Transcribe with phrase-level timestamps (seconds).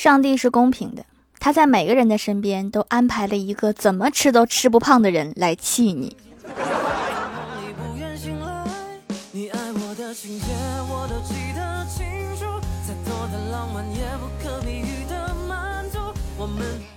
[0.00, 1.04] 上帝是公平的，
[1.38, 6.16] 他在每个人的身边都安排了一个怎么吃都吃不胖的人来气你。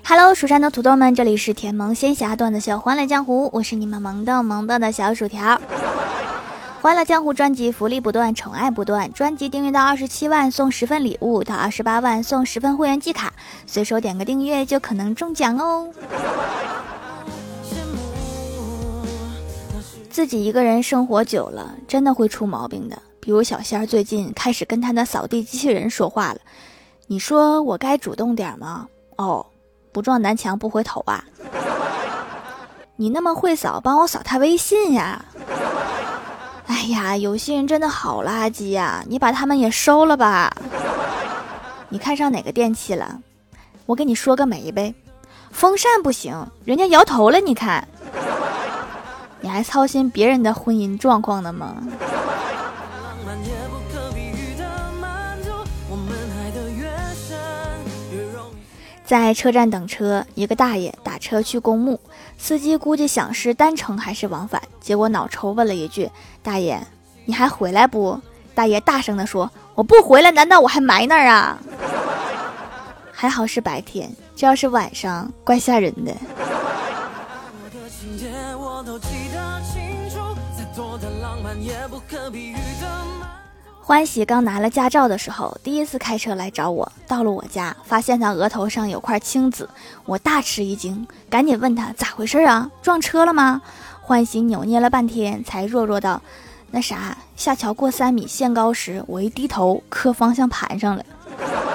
[0.05, 5.59] Hello，蜀山的土豆们，这里是甜萌仙侠段的小欢乐江湖，我是你们萌豆萌豆的小薯条。
[6.83, 9.09] 欢乐江湖专辑福利不断，宠爱不断。
[9.13, 13.31] 专辑订阅到二十七万送十份礼物，到二十八万送十份会员季卡，
[13.65, 15.89] 随手点个订阅就可能中奖哦。
[20.09, 23.01] 自己一个人生活久了，真的会出毛病的。
[23.21, 26.39] 比如小仙儿最近开始跟他的扫地机器人说话了，
[27.07, 28.89] 你说我该主动点吗？
[29.15, 29.45] 哦，
[29.93, 31.23] 不撞南墙不回头啊。
[32.97, 35.23] 你那么会扫，帮我扫他微信呀。
[36.67, 39.03] 哎呀，有些人真的好垃圾呀！
[39.07, 40.55] 你把他们也收了吧。
[41.89, 43.19] 你看上哪个电器了？
[43.85, 44.93] 我给你说个媒呗。
[45.51, 47.39] 风扇不行，人家摇头了。
[47.39, 47.87] 你看，
[49.41, 51.75] 你还操心别人的婚姻状况呢吗？
[59.05, 61.99] 在车站等车，一个大爷打车去公墓，
[62.37, 66.09] 司机估计想是单程还是往返，结果脑抽问了一句
[66.41, 66.79] ：“大爷，
[67.25, 68.19] 你还回来不？”
[68.55, 71.57] 大爷大声地说：“我不回来，难道我还埋那儿啊？”
[73.11, 76.15] 还好是白天，这要是晚上，怪吓人的。
[83.85, 86.89] 欢喜刚拿了驾照的时候，第一次开车来找我。
[87.05, 89.69] 到了我家，发现他额头上有块青紫，
[90.05, 92.71] 我大吃一惊，赶紧问他咋回事啊？
[92.81, 93.61] 撞车了吗？
[94.01, 96.21] 欢喜扭捏了半天，才弱弱道
[96.71, 101.03] ：“那啥，下桥过三米限高时，我一低头磕方向盘上了。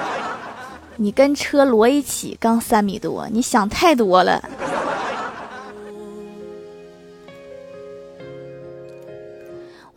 [0.97, 4.43] 你跟车摞一起，刚三米多，你想太多了。”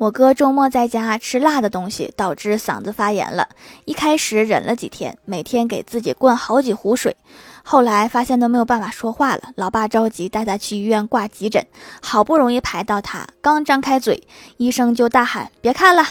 [0.02, 3.48] 我哥周末在家吃辣的东西，导致嗓子发炎了。
[3.84, 7.16] 一开始忍了几天，每天给自己灌好几壶水，
[7.62, 9.42] 后来发现都没有办法说话了。
[9.54, 11.64] 老爸着急带他去医院挂急诊，
[12.00, 14.26] 好不容易排到他，刚张开嘴，
[14.56, 16.04] 医生就大喊：“别看了，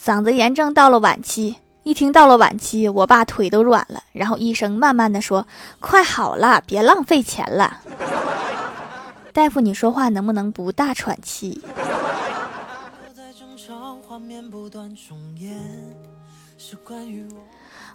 [0.00, 4.04] 嗓子炎症到了晚期。”一听到了晚期，我爸腿都软了。
[4.12, 5.44] 然后医生慢慢的说
[5.82, 7.80] ：“快好了，别浪费钱了。
[9.34, 11.60] ”大夫，你说话能不能不大喘气？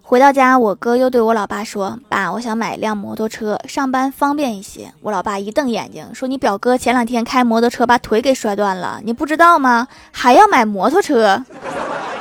[0.03, 9.87] 回到家，我哥又对我老爸说：“爸，我想买一辆摩托车，上班方便一些。”我老爸一瞪眼睛说：“你表哥前两天开摩托车把腿给摔断了，你不知道吗？
[10.11, 11.43] 还要买摩托车？”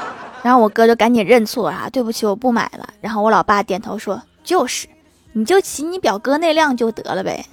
[0.42, 2.88] 然后我哥就赶紧认错啊，对不起，我不买了。
[3.00, 4.86] 然后我老爸点头说：“就是，
[5.32, 7.44] 你就骑你表哥那辆就得了呗。”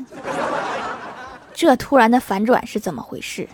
[1.53, 3.47] 这突然的反转是怎么回事？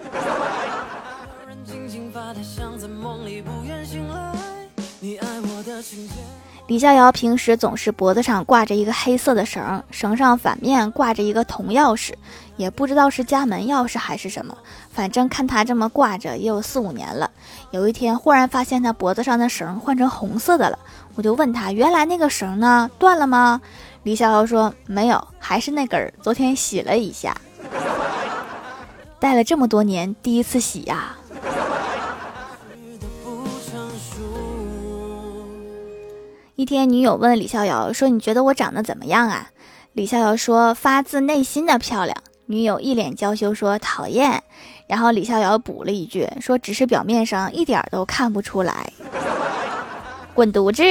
[6.73, 12.13] 李逍遥平时总是脖子上挂着一个黑色的绳，绳上反面挂着一个铜钥匙，
[12.57, 14.57] 也不知道是家门钥匙还是什么。
[14.91, 17.29] 反正看他这么挂着也有四五年了。
[17.69, 20.79] 有一天忽然发现他脖子上的绳换成红色的了，
[21.13, 22.89] 我就问他：“原来那个绳呢？
[22.97, 23.61] 断了吗？”
[24.01, 27.37] 李逍遥说：“没有，还是那根儿，昨天洗了一下。
[29.21, 31.15] 戴了这么多年，第一次洗呀。”
[36.55, 39.49] 一天，女友问李逍遥说：“你觉得我长得怎么样啊？”
[39.93, 42.15] 李逍遥说：“发自内心的漂亮。”
[42.45, 44.43] 女友一脸娇羞说：“讨厌。”
[44.85, 48.93] 然后李逍遥补了一句说：“只是表面上一点都看不出来。
[50.35, 50.83] ”滚犊子！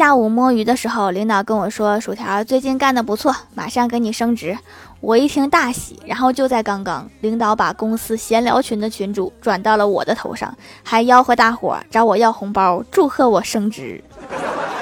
[0.00, 4.56] 下午摸鱼的时候，领导跟我说：“薯条最近干得不错，马上给你升职。”
[5.02, 14.02] 我一听大喜，然后就在刚刚，领导把公司闲聊群的群主转到了我的头上，还吆喝大伙找我要红包，祝贺我升职。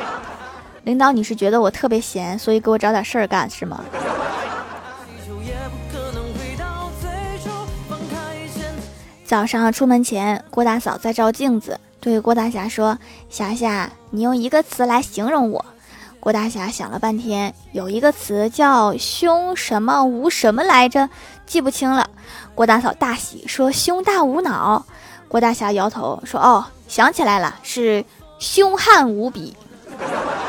[0.85, 3.81] 领导，你是觉得我特别闲，所以给我找点事儿干是吗？
[9.25, 15.63] 早上出门前，郭大嫂在照镜子，对郭大侠说：“霞霞，你用一个词来形容我。”
[16.19, 21.11] 郭大侠想了半天，有一个词叫“胸什么无什么”来着，
[21.45, 22.09] 记不清了。
[22.55, 24.87] 郭大嫂大喜，说：“胸大无脑。”
[25.29, 28.03] 郭大侠摇头说：“哦，想起来了，是
[28.39, 29.55] 凶悍无比。”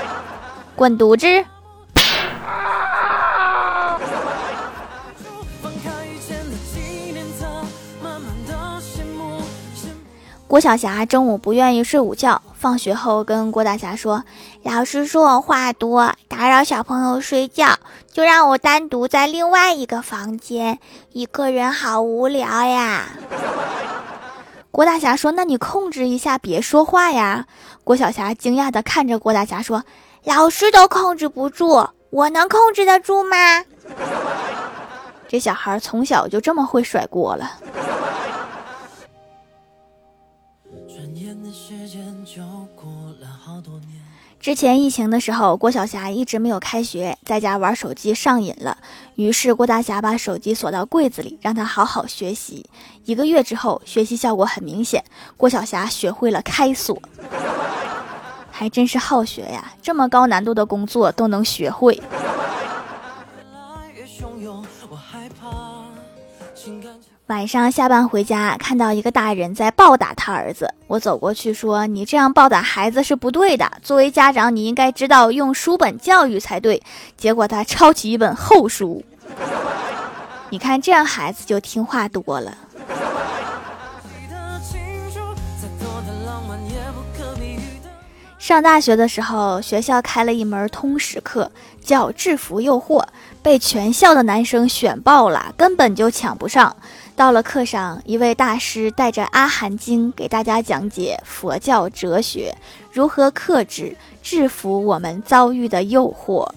[0.77, 1.45] 滚犊子！
[10.49, 14.23] 郭晓霞中午不愿意睡午觉，放学后跟郭大侠说
[14.65, 17.77] ：“老师说我话多，打扰小朋友睡觉，
[18.11, 20.79] 就让我单独在另外一个房间，
[21.11, 23.09] 一个人好无聊呀。”
[24.71, 27.45] 郭大侠说：“那你控制一下，别说话呀。”
[27.85, 29.83] 郭晓霞惊讶地看着郭大侠说
[30.25, 33.37] ：“老师都控制不住，我能控制得住吗？”
[35.29, 37.51] 这小孩从小就这么会甩锅了。
[44.49, 48.75] 之前疫情的时候，郭晓霞一直没有开学，在家玩手机上瘾了。
[49.13, 52.65] 于是郭大侠把手机锁到柜子里，让她好好学习。
[53.05, 55.03] 一个月之后，学习效果很明显，
[55.37, 56.99] 郭晓霞学会了开锁，
[58.49, 59.71] 还真是好学呀！
[59.83, 62.01] 这么高难度的工作都能学会。
[67.29, 76.81] 晚上下班回家，看到一个大人在暴打他儿子，我走过去说：“你这样暴打孩子是不对的，作为家长，你应该知道用书本教育才对。”
[77.15, 79.03] 结果他抄起一本厚书，
[80.49, 82.57] 你看这样孩子就听话多了。
[88.39, 91.51] 上大学的时候，学校开了一门通识课，
[91.83, 93.03] 叫《制服诱惑》，
[93.43, 96.75] 被全校的男生选爆了，根本就抢不上。
[97.19, 102.55] 到了课上，一位大师带着《阿含经》给大家讲解佛教哲学，
[102.93, 106.49] 如何克制、制服我们遭遇的诱惑。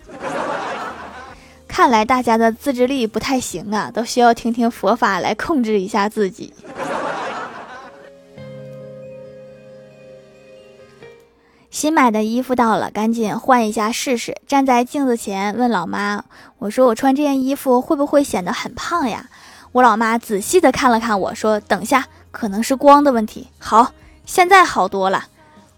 [1.67, 6.55] 看来大家的自制力不太行啊，都需要听听佛法来控制一下自己。
[11.73, 14.37] 新买的衣服到了，赶紧换一下试试。
[14.47, 16.23] 站在镜子前问老妈
[16.59, 19.29] ：“我说我穿这件衣服会不会显得很胖呀？”
[19.72, 23.92] 我老妈仔细的看了看我说：“等下，可能是光的问题。”好，
[24.26, 25.24] 现在好多了。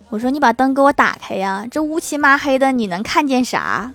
[0.08, 3.92] 我说：“你把灯给我打开呀，这乌漆麻黑的，你能看见啥？”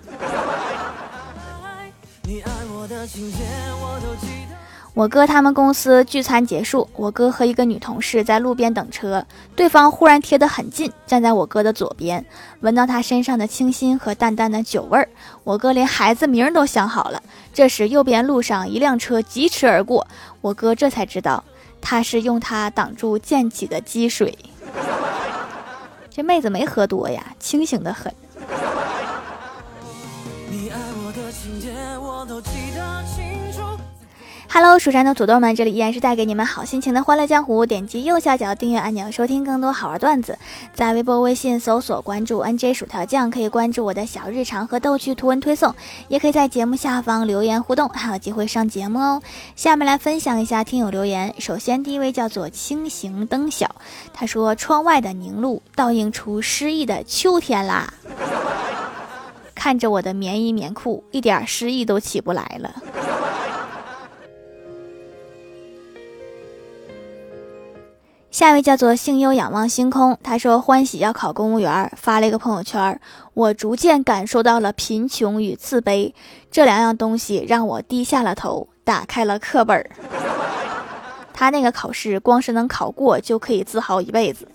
[4.94, 9.24] 我哥他们公司聚餐结束，我哥和一个女同事在路边等车，
[9.54, 12.24] 对方忽然贴得很近，站在我哥的左边，
[12.60, 15.08] 闻到他身上的清新和淡淡的酒味儿。
[15.44, 17.22] 我哥连孩子名都想好了。
[17.52, 20.06] 这时，右边路上一辆车疾驰而过，
[20.40, 21.42] 我哥这才知道
[21.80, 24.36] 他是用它挡住溅起的积水。
[26.08, 28.14] 这妹子没喝多呀，清醒的很。
[34.52, 37.64] Hello，蜀山的土豆们，这里依然是带给你们好心情的欢乐江湖。
[37.64, 40.36] 点击右下角订阅按钮，收听更多好玩段子。
[40.74, 45.72] 在微博、微信搜索关注 NJ 薯条酱，可以关注我的小日常和逗趣图文推送，
[46.08, 49.22] 也可以在节目下方留言互动，还有机会上节目哦。
[49.54, 51.32] 下面来分享一下听友留言。
[51.38, 53.76] 首先，第一位叫做轻行灯晓，
[54.12, 57.94] 他说：“窗外的凝露倒映出诗意的秋天啦。
[59.54, 62.74] ”看着我的棉衣棉裤，一点诗意都起不来了。
[68.40, 72.98] 下一位叫做幸优仰望星空，他说欢喜要考公务员，发了一个朋友圈。
[73.34, 76.14] 我逐渐感受到了贫穷与自卑
[76.50, 79.86] 这两样东西，让我低下了头，打开了课本。
[81.34, 84.48] 他那个考试，光是能考过就可以自豪一辈子。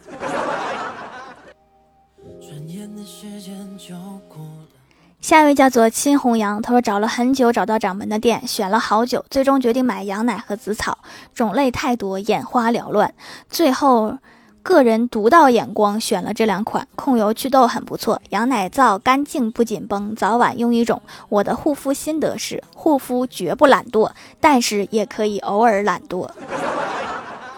[5.25, 10.99] 下一位叫做亲红羊，他说找了很久找到掌门的店，选了好久，最终决定买羊奶和紫草，
[11.33, 13.11] 种类太多，眼花缭乱，
[13.49, 14.19] 最后
[14.61, 21.01] 个人独到眼光选了这两款，控油祛痘很不错，羊奶皂干净不紧绷，早晚用一种。
[21.29, 26.29] 我的护肤心得是，护肤绝不懒惰，但是也可以偶尔懒惰。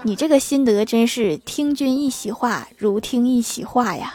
[0.04, 4.14] 你这个心得真是听君一席话，如听一席话呀。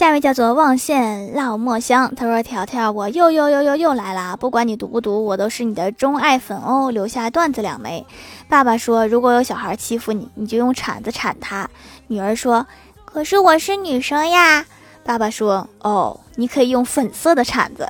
[0.00, 6.88] 下一位叫做望线烙墨香，他说：“条条，我又又又又又来了，不管你读不读，我都是你的钟爱粉哦。
[6.90, 8.06] 留下段子两枚。
[8.48, 11.68] 爸爸说，如果有小孩欺负你，你就用铲子铲他。
[12.06, 12.66] 女儿说，
[13.04, 14.64] 可是我是女生呀。
[15.04, 17.86] 爸爸说，哦，你可以用粉色的铲子。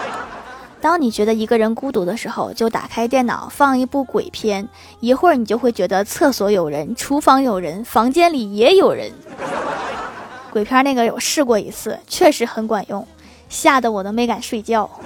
[0.82, 4.68] 当你觉得一个人孤独的时候，就打开电脑放一部鬼片，
[5.00, 9.10] 一会儿你就会觉得厕所有人，厨房有人，房间里也有人。”
[10.52, 13.08] 鬼片那个有试过一次，确实很管用，
[13.48, 14.90] 吓得我都没敢睡觉。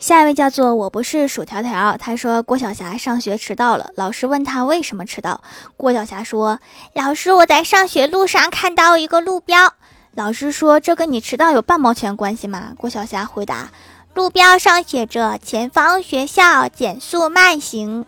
[0.00, 5.40] 下一位叫做我不是薯条条，他说郭晓霞上学迟到了，老师问他为什么迟到，
[5.76, 6.58] 郭晓霞说
[6.92, 9.74] ：“老师，我在上学路上看到一个路标。”
[10.16, 12.72] 老师说这跟你迟到有半毛钱关系吗？
[12.76, 13.70] 郭晓霞回答：
[14.12, 18.04] 路标上写着前方学校，减速慢行。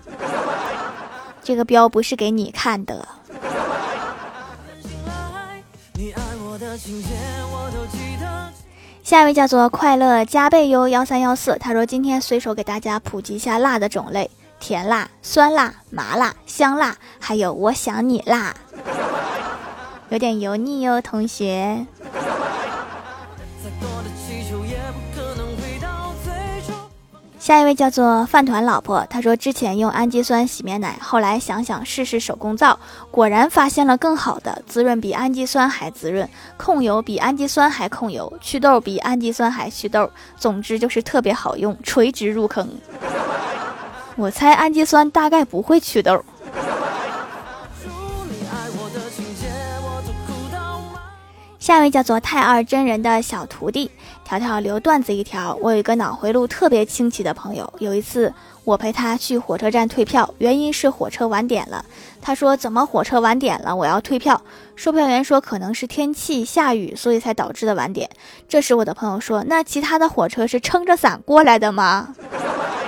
[1.44, 3.06] 这个标不是给你看的。
[9.02, 18.54] 下一位叫做快乐加倍哟幺三幺四，他说今天随手给大家普及一下辣的种类：甜辣、酸辣、麻辣、香辣，还有我想你辣，
[20.08, 21.86] 有点油腻哟，同学。
[27.44, 32.78] 下一位叫做饭团老婆，她说之前用氨基酸洗面奶，后来想想试试手工皂，
[33.10, 42.66] 果然发现了更好的，滋润比氨基酸还滋润，控油比氨基酸还控油，祛痘比氨基酸还祛痘，总之就是特别好用，垂直入坑。
[44.16, 46.24] 我猜氨基酸大概不会祛痘。
[51.64, 53.90] 下一位叫做太二真人的小徒弟
[54.22, 55.58] 条条留段子一条。
[55.62, 58.30] 我有一个脑回路特别清奇的朋友，有一次
[58.64, 61.82] 我陪他去火车站退票，原因是火车晚点了。
[62.20, 63.74] 他说：“怎么火车晚点了？
[63.74, 64.38] 我要退票。”
[64.76, 68.10] 售票员说：“可能是天气下雨，所以才导致的晚点。”
[68.46, 72.14] 这时我的朋友说：“那其他的火车是撑着伞过来的吗？”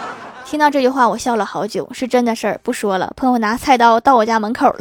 [0.44, 1.88] 听到这句话，我笑了好久。
[1.94, 3.14] 是真的事儿，不说了。
[3.16, 4.80] 朋友拿菜刀到我家门口了。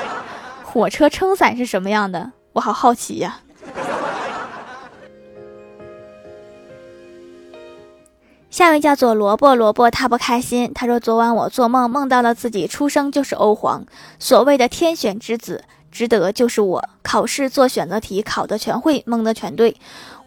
[0.62, 2.32] 火车撑伞是什么样的？
[2.56, 3.40] 我好好奇呀！
[8.48, 10.72] 下一位叫做萝卜萝卜，他不开心。
[10.74, 13.84] 他说：“昨晚我做梦，梦到了自己出生就是欧皇，
[14.18, 15.64] 所谓的天选之子，
[15.96, 16.88] 值得就是我。
[17.02, 19.74] 考试做选择题，考的全会，蒙的全对。”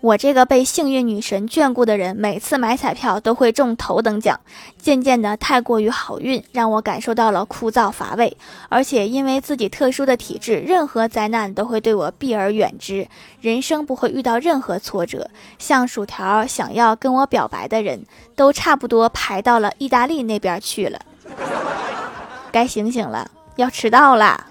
[0.01, 4.39] 我这个被幸运女神眷顾的人，每次买彩票都会中头等奖。
[4.77, 8.37] 渐渐的，太过于好运，让我感受到了枯燥乏味。
[8.69, 13.05] 而且因为自己特殊的体质，任何灾难都会对我避而远之，
[13.41, 15.29] 人生不会遇到任何挫折。
[15.57, 18.05] 像薯条想要跟我表白的人，
[18.37, 20.97] 都差不多排到了意大利那边去了。
[22.53, 24.45] 该醒醒了，要迟到啦。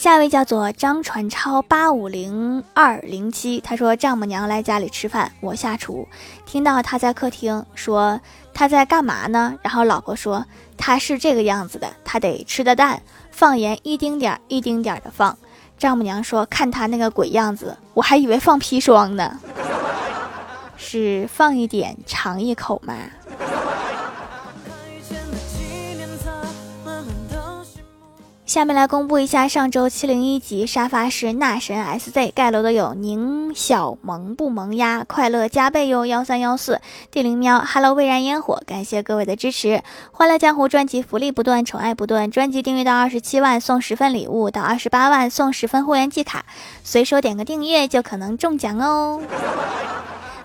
[0.00, 6.08] 下一位叫做张传超八五零二零七，他说丈母娘来家里吃饭，我下厨，
[6.46, 8.18] 听到他在客厅说
[8.54, 9.58] 他在干嘛呢？
[9.60, 10.42] 然后老婆说
[10.78, 15.36] 他是这个样子的，他得吃的淡，放盐一丁点儿一丁点儿的放。
[15.76, 19.38] 丈母娘说看他那个鬼样子，我还以为放砒霜呢，
[20.78, 22.94] 是放一点尝一口吗？
[28.50, 36.80] 下面来公布一下上周七零一集沙发是纳神 SZ 盖楼的有宁小萌不萌呀，快乐加倍哟幺三幺四
[37.12, 46.44] 地灵喵，Hello 蔚然烟火，感谢各位的支持，欢乐江湖专辑福利不断，宠爱不断，专辑订阅到二十七万送十份礼物，到二十八万送十份会员季卡，
[46.82, 49.22] 随手点个订阅就可能中奖哦。